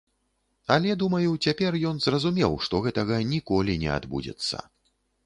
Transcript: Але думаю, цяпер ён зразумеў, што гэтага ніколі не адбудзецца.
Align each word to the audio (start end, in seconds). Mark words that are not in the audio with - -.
Але 0.75 0.93
думаю, 1.01 1.29
цяпер 1.47 1.77
ён 1.89 1.99
зразумеў, 2.05 2.55
што 2.69 2.81
гэтага 2.87 3.21
ніколі 3.35 3.77
не 3.85 3.93
адбудзецца. 3.99 4.65